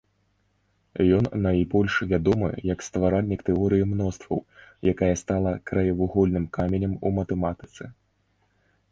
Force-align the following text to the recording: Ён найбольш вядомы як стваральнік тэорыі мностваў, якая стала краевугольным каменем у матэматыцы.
Ён 1.15 1.25
найбольш 1.45 1.97
вядомы 2.13 2.47
як 2.73 2.79
стваральнік 2.87 3.43
тэорыі 3.49 3.85
мностваў, 3.91 4.39
якая 4.93 5.11
стала 5.23 5.51
краевугольным 5.71 6.45
каменем 6.57 6.93
у 7.11 7.13
матэматыцы. 7.19 7.83